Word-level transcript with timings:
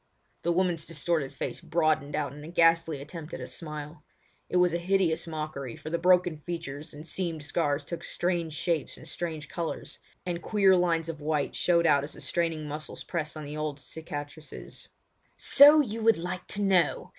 The 0.41 0.51
woman's 0.51 0.87
distorted 0.87 1.31
face 1.31 1.61
broadened 1.61 2.15
out 2.15 2.33
in 2.33 2.43
a 2.43 2.47
ghastly 2.47 3.01
attempt 3.03 3.35
at 3.35 3.39
a 3.39 3.45
smile. 3.45 4.03
It 4.49 4.57
was 4.57 4.73
a 4.73 4.79
hideous 4.79 5.27
mockery, 5.27 5.75
for 5.75 5.91
the 5.91 5.99
broken 5.99 6.37
features 6.39 6.91
and 6.91 7.05
seamed 7.05 7.45
scars 7.45 7.85
took 7.85 8.03
strange 8.03 8.53
shapes 8.53 8.97
and 8.97 9.07
strange 9.07 9.47
colours, 9.47 9.99
and 10.25 10.41
queer 10.41 10.75
lines 10.75 11.07
of 11.07 11.21
white 11.21 11.55
showed 11.55 11.85
out 11.85 12.03
as 12.03 12.13
the 12.13 12.21
straining 12.21 12.67
muscles 12.67 13.03
pressed 13.03 13.37
on 13.37 13.45
the 13.45 13.57
old 13.57 13.77
cicatrices. 13.79 14.87
"So 15.37 15.81
you 15.81 16.01
would 16.01 16.17
like 16.17 16.47
to 16.47 16.63
know! 16.63 17.09